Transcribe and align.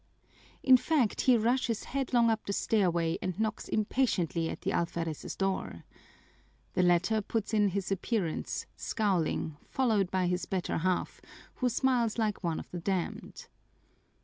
In 0.63 0.77
fact, 0.77 1.21
he 1.21 1.37
rushes 1.37 1.83
headlong 1.83 2.31
up 2.31 2.47
the 2.47 2.53
stairway 2.53 3.19
and 3.21 3.39
knocks 3.39 3.67
impatiently 3.67 4.49
at 4.49 4.61
the 4.61 4.71
alferez's 4.71 5.35
door. 5.35 5.83
The 6.73 6.81
latter 6.81 7.21
puts 7.21 7.53
in 7.53 7.67
his 7.67 7.91
appearance, 7.91 8.65
scowling, 8.75 9.57
followed 9.69 10.09
by 10.09 10.25
his 10.25 10.47
better 10.47 10.79
half, 10.79 11.21
who 11.57 11.69
smiles 11.69 12.17
like 12.17 12.43
one 12.43 12.59
of 12.59 12.71
the 12.71 12.79
damned. 12.79 13.45